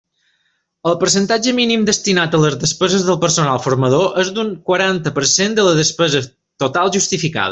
[0.91, 5.59] El percentatge mínim destinat a les despeses del personal formador és d'un quaranta per cent
[5.61, 6.25] de la despesa
[6.65, 7.49] total justificada.